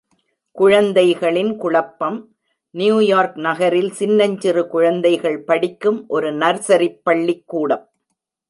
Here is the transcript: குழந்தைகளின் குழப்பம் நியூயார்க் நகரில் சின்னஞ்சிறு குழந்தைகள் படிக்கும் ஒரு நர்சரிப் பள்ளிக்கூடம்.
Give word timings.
குழந்தைகளின் 0.51 1.57
குழப்பம் 1.57 2.17
நியூயார்க் 2.75 3.37
நகரில் 3.37 3.91
சின்னஞ்சிறு 3.91 4.67
குழந்தைகள் 4.67 5.39
படிக்கும் 5.43 6.05
ஒரு 6.07 6.31
நர்சரிப் 6.33 6.99
பள்ளிக்கூடம். 7.03 7.85